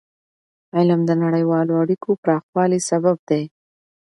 [0.75, 3.43] علم د نړیوالو اړیکو پراخوالي سبب دی.